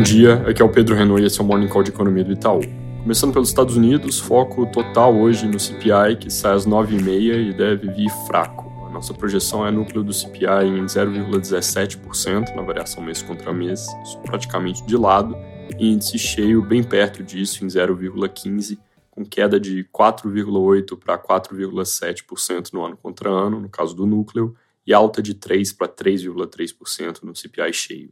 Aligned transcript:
Bom 0.00 0.04
dia, 0.04 0.36
aqui 0.48 0.62
é 0.62 0.64
o 0.64 0.68
Pedro 0.70 0.96
Renault 0.96 1.22
e 1.22 1.26
esse 1.26 1.38
é 1.38 1.44
o 1.44 1.46
Morning 1.46 1.68
Call 1.68 1.82
de 1.82 1.90
Economia 1.90 2.24
do 2.24 2.32
Itaú. 2.32 2.62
Começando 3.02 3.34
pelos 3.34 3.50
Estados 3.50 3.76
Unidos, 3.76 4.18
foco 4.18 4.64
total 4.64 5.14
hoje 5.14 5.46
no 5.46 5.60
CPI, 5.60 6.16
que 6.18 6.30
sai 6.30 6.54
às 6.54 6.66
9h30 6.66 7.50
e 7.50 7.52
deve 7.52 7.92
vir 7.92 8.08
fraco. 8.26 8.72
A 8.86 8.90
nossa 8.90 9.12
projeção 9.12 9.66
é 9.66 9.70
núcleo 9.70 10.02
do 10.02 10.10
CPI 10.10 10.68
em 10.68 10.86
0,17% 10.86 12.56
na 12.56 12.62
variação 12.62 13.02
mês 13.02 13.20
contra 13.20 13.52
mês, 13.52 13.88
isso 14.02 14.18
praticamente 14.20 14.82
de 14.86 14.96
lado, 14.96 15.36
e 15.78 15.92
índice 15.92 16.18
cheio 16.18 16.62
bem 16.62 16.82
perto 16.82 17.22
disso, 17.22 17.62
em 17.62 17.68
0,15%, 17.68 18.78
com 19.10 19.22
queda 19.22 19.60
de 19.60 19.84
4,8% 19.94 20.98
para 20.98 21.18
4,7% 21.18 22.72
no 22.72 22.86
ano 22.86 22.96
contra 22.96 23.28
ano, 23.28 23.60
no 23.60 23.68
caso 23.68 23.94
do 23.94 24.06
núcleo, 24.06 24.56
e 24.86 24.94
alta 24.94 25.20
de 25.20 25.34
3 25.34 25.74
para 25.74 25.88
3,3% 25.88 27.22
no 27.22 27.36
CPI 27.36 27.74
cheio. 27.74 28.10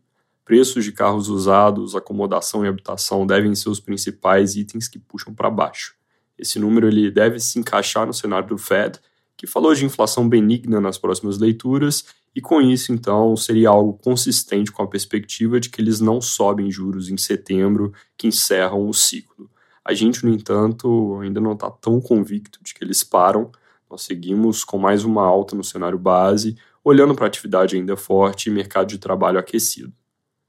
Preços 0.49 0.83
de 0.83 0.93
carros 0.93 1.29
usados, 1.29 1.95
acomodação 1.95 2.65
e 2.65 2.69
habitação 2.69 3.27
devem 3.27 3.55
ser 3.55 3.69
os 3.69 3.81
principais 3.81 4.57
itens 4.57 4.89
que 4.89 4.99
puxam 4.99 5.35
para 5.35 5.51
baixo. 5.51 5.95
Esse 6.39 6.59
número 6.59 6.89
ele 6.89 7.11
deve 7.11 7.39
se 7.39 7.59
encaixar 7.59 8.07
no 8.07 8.15
cenário 8.15 8.49
do 8.49 8.57
Fed, 8.57 8.99
que 9.37 9.47
falou 9.47 9.75
de 9.75 9.85
inflação 9.85 10.27
benigna 10.27 10.81
nas 10.81 10.97
próximas 10.97 11.37
leituras, 11.37 12.07
e 12.35 12.41
com 12.41 12.63
isso, 12.63 12.95
então, 12.95 13.37
seria 13.37 13.69
algo 13.69 13.93
consistente 14.03 14.73
com 14.73 14.83
a 14.83 14.87
perspectiva 14.87 15.61
de 15.61 15.69
que 15.69 15.83
eles 15.83 16.01
não 16.01 16.19
sobem 16.19 16.71
juros 16.71 17.11
em 17.11 17.19
setembro, 17.19 17.93
que 18.17 18.27
encerram 18.27 18.89
o 18.89 18.95
ciclo. 18.95 19.51
A 19.85 19.93
gente, 19.93 20.25
no 20.25 20.33
entanto, 20.33 21.19
ainda 21.21 21.43
não 21.43 21.53
está 21.53 21.71
tão 21.71 22.01
convicto 22.01 22.59
de 22.65 22.73
que 22.73 22.83
eles 22.83 23.05
param. 23.05 23.53
Nós 23.91 24.01
seguimos 24.01 24.65
com 24.65 24.79
mais 24.79 25.05
uma 25.05 25.27
alta 25.27 25.55
no 25.55 25.63
cenário 25.63 25.99
base, 25.99 26.57
olhando 26.83 27.15
para 27.15 27.27
a 27.27 27.29
atividade 27.29 27.77
ainda 27.77 27.99
forte 27.99 28.49
e 28.49 28.51
mercado 28.51 28.89
de 28.89 28.97
trabalho 28.97 29.39
aquecido. 29.39 29.93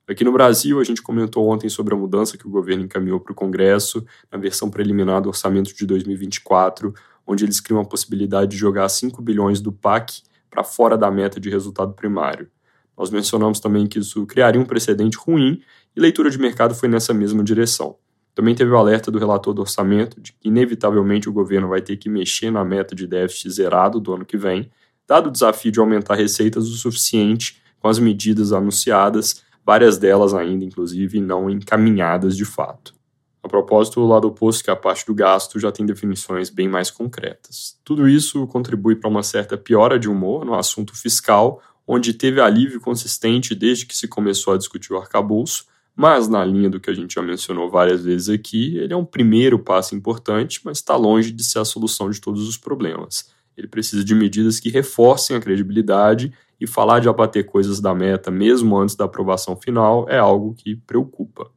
Aqui 0.09 0.23
no 0.23 0.31
Brasil, 0.31 0.79
a 0.79 0.83
gente 0.83 1.03
comentou 1.03 1.47
ontem 1.47 1.69
sobre 1.69 1.93
a 1.93 1.97
mudança 1.97 2.35
que 2.35 2.47
o 2.47 2.49
governo 2.49 2.83
encaminhou 2.83 3.19
para 3.19 3.31
o 3.31 3.35
Congresso 3.35 4.03
na 4.31 4.39
versão 4.39 4.67
preliminar 4.67 5.21
do 5.21 5.29
orçamento 5.29 5.71
de 5.71 5.85
2024, 5.85 6.91
onde 7.27 7.45
eles 7.45 7.59
criam 7.59 7.79
a 7.79 7.85
possibilidade 7.85 8.49
de 8.49 8.57
jogar 8.57 8.89
5 8.89 9.21
bilhões 9.21 9.61
do 9.61 9.71
PAC 9.71 10.23
para 10.49 10.63
fora 10.63 10.97
da 10.97 11.11
meta 11.11 11.39
de 11.39 11.47
resultado 11.51 11.93
primário. 11.93 12.49
Nós 12.97 13.11
mencionamos 13.11 13.59
também 13.59 13.85
que 13.85 13.99
isso 13.99 14.25
criaria 14.25 14.59
um 14.59 14.65
precedente 14.65 15.15
ruim 15.15 15.61
e 15.95 15.99
leitura 15.99 16.31
de 16.31 16.39
mercado 16.39 16.73
foi 16.73 16.89
nessa 16.89 17.13
mesma 17.13 17.43
direção. 17.43 17.95
Também 18.33 18.55
teve 18.55 18.71
o 18.71 18.77
alerta 18.77 19.11
do 19.11 19.19
relator 19.19 19.53
do 19.53 19.61
orçamento 19.61 20.19
de 20.19 20.33
que, 20.33 20.47
inevitavelmente, 20.47 21.29
o 21.29 21.31
governo 21.31 21.67
vai 21.67 21.83
ter 21.83 21.97
que 21.97 22.09
mexer 22.09 22.49
na 22.49 22.65
meta 22.65 22.95
de 22.95 23.05
déficit 23.05 23.51
zerado 23.51 23.99
do 23.99 24.11
ano 24.11 24.25
que 24.25 24.37
vem, 24.37 24.71
dado 25.07 25.27
o 25.27 25.31
desafio 25.31 25.71
de 25.71 25.79
aumentar 25.79 26.15
receitas 26.15 26.67
o 26.67 26.73
suficiente 26.75 27.61
com 27.79 27.87
as 27.87 27.99
medidas 27.99 28.51
anunciadas 28.51 29.47
várias 29.69 29.99
delas 29.99 30.33
ainda, 30.33 30.65
inclusive, 30.65 31.21
não 31.21 31.47
encaminhadas 31.47 32.35
de 32.35 32.43
fato. 32.43 32.95
A 33.43 33.47
propósito, 33.47 34.01
o 34.01 34.07
lado 34.07 34.27
oposto, 34.27 34.63
que 34.63 34.71
é 34.71 34.73
a 34.73 34.75
parte 34.75 35.05
do 35.05 35.13
gasto, 35.13 35.59
já 35.59 35.71
tem 35.71 35.85
definições 35.85 36.49
bem 36.49 36.67
mais 36.67 36.89
concretas. 36.89 37.77
Tudo 37.83 38.09
isso 38.09 38.47
contribui 38.47 38.95
para 38.95 39.07
uma 39.07 39.21
certa 39.21 39.55
piora 39.55 39.99
de 39.99 40.09
humor 40.09 40.43
no 40.43 40.55
assunto 40.55 40.97
fiscal, 40.97 41.61
onde 41.87 42.15
teve 42.15 42.41
alívio 42.41 42.81
consistente 42.81 43.53
desde 43.53 43.85
que 43.85 43.95
se 43.95 44.07
começou 44.07 44.55
a 44.55 44.57
discutir 44.57 44.91
o 44.91 44.97
arcabouço, 44.97 45.67
mas 45.95 46.27
na 46.27 46.43
linha 46.43 46.67
do 46.67 46.79
que 46.79 46.89
a 46.89 46.93
gente 46.93 47.13
já 47.13 47.21
mencionou 47.21 47.69
várias 47.69 48.03
vezes 48.03 48.27
aqui, 48.27 48.75
ele 48.75 48.93
é 48.93 48.97
um 48.97 49.05
primeiro 49.05 49.59
passo 49.59 49.93
importante, 49.93 50.61
mas 50.65 50.79
está 50.79 50.95
longe 50.95 51.31
de 51.31 51.43
ser 51.43 51.59
a 51.59 51.65
solução 51.65 52.09
de 52.09 52.19
todos 52.19 52.47
os 52.47 52.57
problemas. 52.57 53.29
Ele 53.55 53.67
precisa 53.67 54.03
de 54.03 54.15
medidas 54.15 54.59
que 54.59 54.71
reforcem 54.71 55.35
a 55.35 55.39
credibilidade 55.39 56.33
e 56.59 56.67
falar 56.67 56.99
de 56.99 57.07
abater 57.07 57.45
coisas 57.45 57.79
da 57.79 57.93
meta 57.93 58.29
mesmo 58.29 58.77
antes 58.77 58.95
da 58.95 59.05
aprovação 59.05 59.55
final 59.55 60.05
é 60.09 60.17
algo 60.17 60.53
que 60.53 60.75
preocupa. 60.75 61.49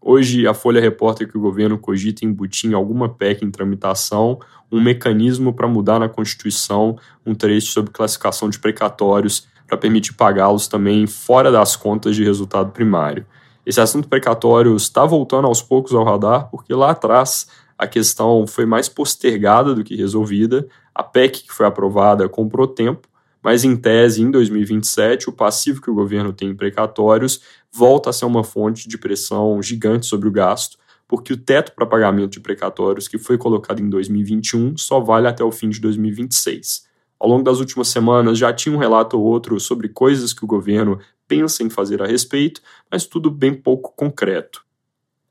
Hoje, 0.00 0.46
a 0.46 0.54
Folha 0.54 0.80
reporta 0.80 1.26
que 1.26 1.36
o 1.36 1.40
governo 1.40 1.76
cogita 1.76 2.24
embutir 2.24 2.70
em 2.70 2.74
alguma 2.74 3.08
PEC 3.08 3.44
em 3.44 3.50
tramitação 3.50 4.38
um 4.70 4.80
mecanismo 4.80 5.52
para 5.52 5.66
mudar 5.66 5.98
na 5.98 6.08
Constituição 6.08 6.96
um 7.24 7.34
trecho 7.34 7.72
sobre 7.72 7.90
classificação 7.90 8.48
de 8.48 8.58
precatórios 8.58 9.48
para 9.66 9.76
permitir 9.76 10.14
pagá-los 10.14 10.68
também 10.68 11.06
fora 11.06 11.50
das 11.50 11.74
contas 11.74 12.14
de 12.14 12.22
resultado 12.22 12.70
primário. 12.70 13.26
Esse 13.64 13.80
assunto 13.80 14.08
precatório 14.08 14.76
está 14.76 15.04
voltando 15.04 15.48
aos 15.48 15.60
poucos 15.60 15.92
ao 15.92 16.04
radar, 16.04 16.48
porque 16.50 16.72
lá 16.72 16.92
atrás 16.92 17.48
a 17.76 17.86
questão 17.86 18.46
foi 18.46 18.64
mais 18.64 18.88
postergada 18.88 19.74
do 19.74 19.82
que 19.82 19.96
resolvida. 19.96 20.68
A 20.94 21.02
PEC 21.02 21.42
que 21.42 21.52
foi 21.52 21.66
aprovada 21.66 22.28
comprou 22.28 22.68
tempo, 22.68 23.08
mas 23.46 23.62
em 23.62 23.76
tese, 23.76 24.20
em 24.20 24.28
2027, 24.28 25.28
o 25.28 25.32
passivo 25.32 25.80
que 25.80 25.88
o 25.88 25.94
governo 25.94 26.32
tem 26.32 26.48
em 26.48 26.56
precatórios 26.56 27.40
volta 27.70 28.10
a 28.10 28.12
ser 28.12 28.24
uma 28.24 28.42
fonte 28.42 28.88
de 28.88 28.98
pressão 28.98 29.62
gigante 29.62 30.04
sobre 30.04 30.28
o 30.28 30.32
gasto, 30.32 30.76
porque 31.06 31.32
o 31.32 31.36
teto 31.36 31.70
para 31.70 31.86
pagamento 31.86 32.32
de 32.32 32.40
precatórios 32.40 33.06
que 33.06 33.18
foi 33.18 33.38
colocado 33.38 33.80
em 33.80 33.88
2021 33.88 34.76
só 34.76 34.98
vale 34.98 35.28
até 35.28 35.44
o 35.44 35.52
fim 35.52 35.68
de 35.68 35.80
2026. 35.80 36.88
Ao 37.20 37.28
longo 37.28 37.44
das 37.44 37.60
últimas 37.60 37.86
semanas 37.86 38.36
já 38.36 38.52
tinha 38.52 38.74
um 38.74 38.80
relato 38.80 39.16
ou 39.16 39.24
outro 39.24 39.60
sobre 39.60 39.90
coisas 39.90 40.32
que 40.32 40.44
o 40.44 40.48
governo 40.48 40.98
pensa 41.28 41.62
em 41.62 41.70
fazer 41.70 42.02
a 42.02 42.06
respeito, 42.06 42.60
mas 42.90 43.06
tudo 43.06 43.30
bem 43.30 43.54
pouco 43.54 43.94
concreto. 43.94 44.65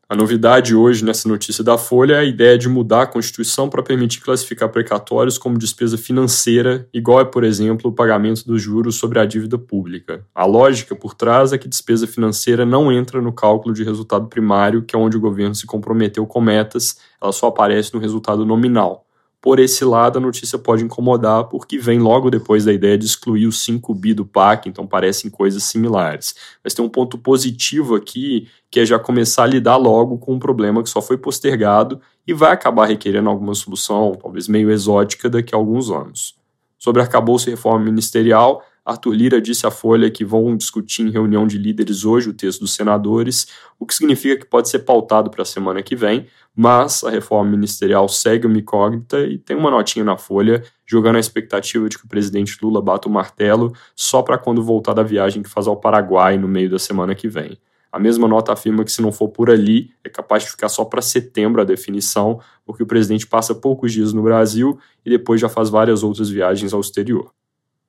A 0.08 0.16
novidade 0.16 0.76
hoje 0.76 1.04
nessa 1.04 1.28
notícia 1.28 1.64
da 1.64 1.80
Folha 1.80 2.14
é 2.14 2.20
a 2.20 2.24
ideia 2.24 2.60
de 2.60 2.70
mudar 2.70 3.02
a 3.02 3.08
Constituição 3.08 3.68
para 3.68 3.82
permitir 3.82 4.22
classificar 4.22 4.70
precatórios 4.70 5.36
como 5.36 5.58
despesa 5.58 5.98
financeira, 5.98 6.88
igual 6.94 7.22
é, 7.22 7.26
por 7.26 7.44
exemplo, 7.44 7.90
o 7.90 7.94
pagamento 7.94 8.46
dos 8.46 8.62
juros 8.62 8.98
sobre 8.98 9.18
a 9.18 9.26
dívida 9.26 9.58
pública. 9.58 10.24
A 10.36 10.46
lógica 10.46 10.96
por 10.96 11.16
trás 11.16 11.54
é 11.54 11.58
que 11.58 11.68
despesa 11.68 12.06
financeira 12.06 12.68
não 12.68 12.92
entra 12.92 13.20
no 13.20 13.34
cálculo 13.34 13.74
de 13.74 13.84
resultado 13.84 14.28
primário, 14.28 14.84
que 14.84 14.96
é 14.96 15.00
onde 15.00 15.18
o 15.18 15.20
governo 15.22 15.56
se 15.56 15.66
comprometeu 15.66 16.24
com 16.28 16.40
metas, 16.40 17.00
ela 17.20 17.32
só 17.32 17.48
aparece 17.48 17.92
no 17.92 18.00
resultado 18.00 18.46
nominal. 18.46 19.05
Por 19.46 19.60
esse 19.60 19.86
lado, 19.86 20.18
a 20.18 20.20
notícia 20.20 20.58
pode 20.58 20.84
incomodar, 20.84 21.44
porque 21.44 21.78
vem 21.78 22.00
logo 22.00 22.32
depois 22.32 22.66
da 22.66 22.74
ideia 22.74 22.98
de 22.98 23.06
excluir 23.06 23.46
os 23.46 23.64
5 23.64 23.94
bi 23.94 24.12
do 24.12 24.26
PAC, 24.26 24.68
então 24.68 24.88
parecem 24.88 25.30
coisas 25.30 25.62
similares. 25.66 26.34
Mas 26.64 26.74
tem 26.74 26.84
um 26.84 26.90
ponto 26.90 27.16
positivo 27.16 27.94
aqui, 27.94 28.48
que 28.72 28.80
é 28.80 28.86
já 28.88 28.98
começar 28.98 29.44
a 29.44 29.46
lidar 29.46 29.78
logo 29.78 30.18
com 30.18 30.34
um 30.34 30.40
problema 30.40 30.82
que 30.82 30.90
só 30.90 31.00
foi 31.00 31.16
postergado 31.16 32.02
e 32.26 32.34
vai 32.34 32.54
acabar 32.54 32.88
requerendo 32.88 33.30
alguma 33.30 33.54
solução, 33.54 34.14
talvez 34.20 34.48
meio 34.48 34.72
exótica, 34.72 35.30
daqui 35.30 35.54
a 35.54 35.60
alguns 35.60 35.92
anos. 35.92 36.34
Sobre 36.80 37.04
arcabouço 37.04 37.48
e 37.48 37.52
reforma 37.52 37.86
ministerial, 37.86 38.64
Arthur 38.86 39.14
Lira 39.14 39.42
disse 39.42 39.66
à 39.66 39.72
Folha 39.72 40.12
que 40.12 40.24
vão 40.24 40.56
discutir 40.56 41.02
em 41.02 41.10
reunião 41.10 41.48
de 41.48 41.58
líderes 41.58 42.06
hoje 42.06 42.30
o 42.30 42.34
texto 42.34 42.60
dos 42.60 42.76
senadores, 42.76 43.48
o 43.80 43.86
que 43.86 43.96
significa 43.96 44.38
que 44.38 44.46
pode 44.46 44.70
ser 44.70 44.80
pautado 44.80 45.32
para 45.32 45.42
a 45.42 45.46
semana 45.46 45.82
que 45.82 45.96
vem, 45.96 46.28
mas 46.56 47.04
a 47.04 47.10
reforma 47.10 47.50
ministerial 47.50 48.08
segue 48.08 48.46
uma 48.46 48.60
incógnita 48.60 49.22
e 49.22 49.40
tem 49.40 49.58
uma 49.58 49.72
notinha 49.72 50.06
na 50.06 50.18
Folha 50.18 50.64
jogando 50.86 51.16
a 51.16 51.20
expectativa 51.20 51.90
de 51.90 51.98
que 51.98 52.06
o 52.06 52.08
presidente 52.08 52.60
Lula 52.62 52.80
bata 52.80 53.10
o 53.10 53.12
martelo 53.12 53.74
só 53.96 54.22
para 54.22 54.38
quando 54.38 54.62
voltar 54.62 54.94
da 54.94 55.02
viagem 55.02 55.42
que 55.42 55.50
faz 55.50 55.66
ao 55.66 55.78
Paraguai 55.78 56.38
no 56.38 56.48
meio 56.48 56.70
da 56.70 56.78
semana 56.78 57.16
que 57.16 57.28
vem. 57.28 57.58
A 57.92 57.98
mesma 57.98 58.28
nota 58.28 58.54
afirma 58.54 58.84
que 58.84 58.92
se 58.92 59.02
não 59.02 59.12
for 59.12 59.30
por 59.30 59.50
ali, 59.50 59.90
é 60.04 60.10
capaz 60.10 60.44
de 60.44 60.52
ficar 60.52 60.70
só 60.70 60.86
para 60.86 61.02
setembro 61.02 61.60
a 61.60 61.66
definição, 61.66 62.40
porque 62.64 62.84
o 62.84 62.86
presidente 62.86 63.26
passa 63.26 63.56
poucos 63.56 63.92
dias 63.92 64.14
no 64.14 64.22
Brasil 64.22 64.78
e 65.04 65.10
depois 65.10 65.42
já 65.42 65.50
faz 65.50 65.70
várias 65.70 66.04
outras 66.04 66.30
viagens 66.30 66.72
ao 66.72 66.82
exterior. 66.82 67.35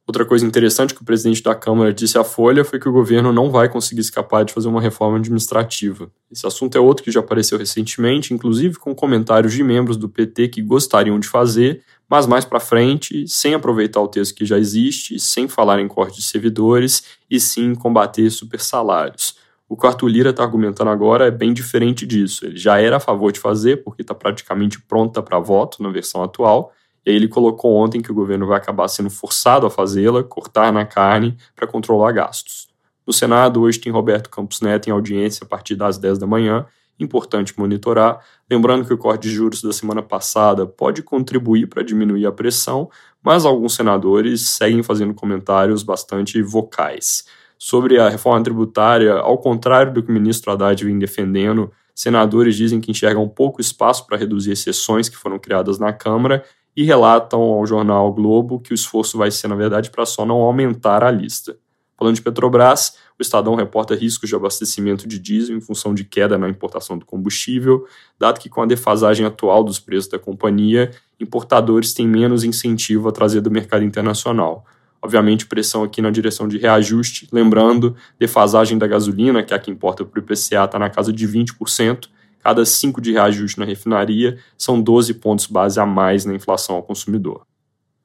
Outra 0.06 0.24
coisa 0.24 0.46
interessante 0.46 0.94
que 0.94 1.02
o 1.02 1.04
presidente 1.04 1.42
da 1.42 1.52
Câmara 1.52 1.92
disse 1.92 2.16
à 2.16 2.22
Folha 2.22 2.64
foi 2.64 2.78
que 2.78 2.88
o 2.88 2.92
governo 2.92 3.32
não 3.32 3.50
vai 3.50 3.68
conseguir 3.68 4.02
escapar 4.02 4.44
de 4.44 4.52
fazer 4.52 4.68
uma 4.68 4.80
reforma 4.80 5.18
administrativa. 5.18 6.08
Esse 6.30 6.46
assunto 6.46 6.78
é 6.78 6.80
outro 6.80 7.02
que 7.02 7.10
já 7.10 7.18
apareceu 7.18 7.58
recentemente, 7.58 8.32
inclusive 8.32 8.76
com 8.76 8.94
comentários 8.94 9.52
de 9.52 9.64
membros 9.64 9.96
do 9.96 10.08
PT 10.08 10.46
que 10.46 10.62
gostariam 10.62 11.18
de 11.18 11.26
fazer, 11.26 11.82
mas 12.08 12.24
mais 12.24 12.44
para 12.44 12.60
frente, 12.60 13.26
sem 13.26 13.52
aproveitar 13.52 14.00
o 14.00 14.06
texto 14.06 14.36
que 14.36 14.46
já 14.46 14.56
existe, 14.56 15.18
sem 15.18 15.48
falar 15.48 15.80
em 15.80 15.88
corte 15.88 16.18
de 16.18 16.22
servidores 16.22 17.02
e 17.28 17.40
sim 17.40 17.74
combater 17.74 18.30
supersalários. 18.30 19.34
O 19.68 19.76
que 19.76 19.84
o 19.84 19.88
Arthur 19.88 20.06
Lira 20.06 20.30
está 20.30 20.44
argumentando 20.44 20.90
agora 20.90 21.26
é 21.26 21.32
bem 21.32 21.52
diferente 21.52 22.06
disso. 22.06 22.46
Ele 22.46 22.56
já 22.56 22.80
era 22.80 22.98
a 22.98 23.00
favor 23.00 23.32
de 23.32 23.40
fazer, 23.40 23.82
porque 23.82 24.02
está 24.02 24.14
praticamente 24.14 24.80
pronta 24.80 25.20
para 25.20 25.40
voto 25.40 25.82
na 25.82 25.90
versão 25.90 26.22
atual, 26.22 26.72
ele 27.06 27.28
colocou 27.28 27.76
ontem 27.76 28.02
que 28.02 28.10
o 28.10 28.14
governo 28.14 28.48
vai 28.48 28.58
acabar 28.58 28.88
sendo 28.88 29.08
forçado 29.08 29.64
a 29.64 29.70
fazê-la, 29.70 30.24
cortar 30.24 30.72
na 30.72 30.84
carne, 30.84 31.36
para 31.54 31.66
controlar 31.66 32.10
gastos. 32.10 32.66
No 33.06 33.12
Senado, 33.12 33.60
hoje 33.60 33.78
tem 33.78 33.92
Roberto 33.92 34.28
Campos 34.28 34.60
Neto 34.60 34.88
em 34.88 34.90
audiência 34.90 35.44
a 35.44 35.46
partir 35.46 35.76
das 35.76 35.96
10 35.96 36.18
da 36.18 36.26
manhã, 36.26 36.66
importante 36.98 37.56
monitorar. 37.56 38.20
Lembrando 38.50 38.84
que 38.84 38.92
o 38.92 38.98
corte 38.98 39.28
de 39.28 39.30
juros 39.30 39.62
da 39.62 39.72
semana 39.72 40.02
passada 40.02 40.66
pode 40.66 41.02
contribuir 41.02 41.68
para 41.68 41.84
diminuir 41.84 42.26
a 42.26 42.32
pressão, 42.32 42.90
mas 43.22 43.44
alguns 43.44 43.74
senadores 43.74 44.48
seguem 44.48 44.82
fazendo 44.82 45.14
comentários 45.14 45.84
bastante 45.84 46.42
vocais. 46.42 47.24
Sobre 47.56 48.00
a 48.00 48.08
reforma 48.08 48.42
tributária, 48.42 49.14
ao 49.14 49.38
contrário 49.38 49.92
do 49.94 50.02
que 50.02 50.10
o 50.10 50.12
ministro 50.12 50.50
Haddad 50.50 50.84
vem 50.84 50.98
defendendo, 50.98 51.70
senadores 51.94 52.56
dizem 52.56 52.80
que 52.80 52.90
enxergam 52.90 53.28
pouco 53.28 53.60
espaço 53.60 54.06
para 54.06 54.16
reduzir 54.16 54.50
exceções 54.50 55.08
que 55.08 55.16
foram 55.16 55.38
criadas 55.38 55.78
na 55.78 55.92
Câmara 55.92 56.44
e 56.76 56.84
relatam 56.84 57.40
ao 57.40 57.66
jornal 57.66 58.12
Globo 58.12 58.60
que 58.60 58.72
o 58.72 58.74
esforço 58.74 59.16
vai 59.16 59.30
ser, 59.30 59.48
na 59.48 59.56
verdade, 59.56 59.90
para 59.90 60.04
só 60.04 60.26
não 60.26 60.36
aumentar 60.36 61.02
a 61.02 61.10
lista. 61.10 61.56
Falando 61.98 62.16
de 62.16 62.22
Petrobras, 62.22 62.98
o 63.18 63.22
Estadão 63.22 63.54
reporta 63.54 63.94
riscos 63.94 64.28
de 64.28 64.36
abastecimento 64.36 65.08
de 65.08 65.18
diesel 65.18 65.56
em 65.56 65.60
função 65.60 65.94
de 65.94 66.04
queda 66.04 66.36
na 66.36 66.46
importação 66.46 66.98
do 66.98 67.06
combustível, 67.06 67.86
dado 68.18 68.38
que 68.38 68.50
com 68.50 68.60
a 68.60 68.66
defasagem 68.66 69.24
atual 69.24 69.64
dos 69.64 69.78
preços 69.78 70.10
da 70.10 70.18
companhia, 70.18 70.90
importadores 71.18 71.94
têm 71.94 72.06
menos 72.06 72.44
incentivo 72.44 73.08
a 73.08 73.12
trazer 73.12 73.40
do 73.40 73.50
mercado 73.50 73.82
internacional. 73.82 74.66
Obviamente, 75.00 75.46
pressão 75.46 75.82
aqui 75.82 76.02
na 76.02 76.10
direção 76.10 76.46
de 76.46 76.58
reajuste. 76.58 77.28
Lembrando, 77.32 77.96
defasagem 78.18 78.76
da 78.76 78.86
gasolina, 78.86 79.42
que 79.42 79.54
é 79.54 79.56
a 79.56 79.60
que 79.60 79.70
importa 79.70 80.04
para 80.04 80.20
o 80.20 80.22
IPCA, 80.22 80.64
está 80.64 80.78
na 80.78 80.90
casa 80.90 81.12
de 81.12 81.26
20%. 81.26 82.08
Cada 82.46 82.64
5 82.64 83.00
de 83.00 83.10
reajuste 83.10 83.58
na 83.58 83.64
refinaria 83.64 84.38
são 84.56 84.80
12 84.80 85.14
pontos 85.14 85.46
base 85.46 85.80
a 85.80 85.84
mais 85.84 86.24
na 86.24 86.32
inflação 86.32 86.76
ao 86.76 86.82
consumidor. 86.84 87.44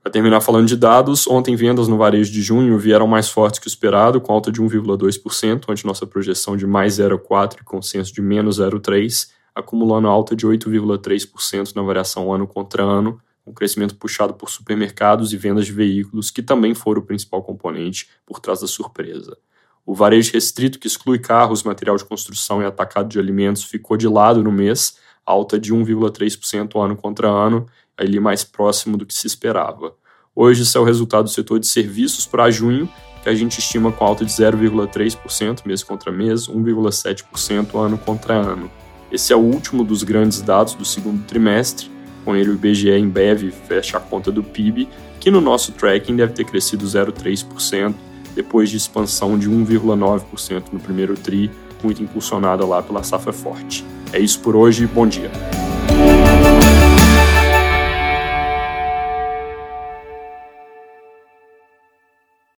Para 0.02 0.12
terminar 0.12 0.42
falando 0.42 0.68
de 0.68 0.76
dados, 0.76 1.28
ontem 1.28 1.56
vendas 1.56 1.88
no 1.88 1.96
varejo 1.96 2.32
de 2.32 2.42
junho 2.42 2.76
vieram 2.80 3.06
mais 3.06 3.30
fortes 3.30 3.60
que 3.60 3.68
o 3.68 3.70
esperado, 3.70 4.20
com 4.20 4.34
alta 4.34 4.52
de 4.52 4.60
1,2%, 4.60 5.66
ante 5.70 5.86
nossa 5.86 6.08
projeção 6.08 6.58
de 6.58 6.66
mais 6.66 6.96
0,4% 6.96 7.62
e 7.62 7.64
consenso 7.64 8.12
de 8.12 8.20
menos 8.20 8.60
0,3%, 8.60 9.28
acumulando 9.54 10.08
alta 10.08 10.36
de 10.36 10.48
8,3% 10.48 11.76
na 11.76 11.84
variação 11.84 12.34
ano 12.34 12.48
contra 12.48 12.82
ano, 12.82 13.22
com 13.46 13.54
crescimento 13.54 13.96
puxado 13.96 14.34
por 14.34 14.50
supermercados 14.50 15.34
e 15.34 15.38
vendas 15.38 15.68
de 15.68 15.72
veículos, 15.72 16.32
que 16.32 16.42
também 16.42 16.74
foram 16.74 17.00
o 17.00 17.06
principal 17.06 17.44
componente 17.44 18.10
por 18.26 18.40
trás 18.40 18.62
da 18.62 18.68
surpresa. 18.68 19.38
O 19.86 19.96
varejo 19.96 20.34
restrito, 20.34 20.80
que 20.80 20.88
exclui 20.88 21.20
carros, 21.20 21.64
material 21.64 21.98
de 21.98 22.06
construção 22.06 22.62
e 22.62 22.66
atacado 22.66 23.10
de 23.10 23.20
alimentos, 23.20 23.64
ficou 23.64 23.98
de 23.98 24.08
lado 24.08 24.44
no 24.44 24.52
mês, 24.52 24.98
alta 25.26 25.60
de 25.60 25.74
1,3% 25.74 26.84
ano 26.84 26.96
contra 26.96 27.28
ano, 27.28 27.66
ali 27.98 28.20
mais 28.20 28.44
próximo 28.44 28.98
do 28.98 29.06
que 29.06 29.14
se 29.14 29.28
esperava. 29.28 29.94
Hoje, 30.36 30.64
esse 30.64 30.78
é 30.78 30.80
o 30.80 30.84
resultado 30.84 31.26
do 31.26 31.30
setor 31.30 31.60
de 31.60 31.68
serviços 31.68 32.26
para 32.26 32.50
junho, 32.50 32.88
que 33.22 33.30
a 33.30 33.36
gente 33.36 33.60
estima 33.60 33.92
com 33.92 34.06
alta 34.06 34.26
de 34.26 34.32
0,3% 34.32 35.66
mês 35.66 35.84
contra 35.84 36.12
mês, 36.12 36.48
1,7% 36.48 37.76
ano 37.80 37.98
contra 37.98 38.34
ano. 38.34 38.72
Esse 39.12 39.34
é 39.34 39.36
o 39.36 39.40
último 39.40 39.84
dos 39.84 40.04
grandes 40.04 40.42
dados 40.42 40.74
do 40.74 40.86
segundo 40.86 41.26
trimestre, 41.26 41.92
com 42.24 42.36
ele 42.36 42.50
o 42.50 42.54
IBGE 42.54 42.92
em 42.92 43.10
breve 43.10 43.52
fecha 43.52 43.98
a 43.98 44.00
conta 44.00 44.32
do 44.32 44.42
PIB, 44.42 44.88
que 45.20 45.30
no 45.30 45.42
nosso 45.42 45.72
tracking 45.74 46.16
deve 46.16 46.34
ter 46.34 46.46
crescido 46.46 46.86
0,3%, 46.86 47.94
depois 48.36 48.70
de 48.70 48.78
expansão 48.78 49.38
de 49.38 49.50
1,9% 49.50 50.64
no 50.72 50.80
primeiro 50.80 51.16
TRI, 51.16 51.52
muito 51.84 52.02
impulsionada 52.02 52.66
lá 52.66 52.82
pela 52.82 53.04
safra 53.04 53.34
forte. 53.34 53.86
É 54.14 54.20
isso 54.20 54.40
por 54.40 54.56
hoje, 54.56 54.86
bom 54.86 55.08
dia. 55.08 55.32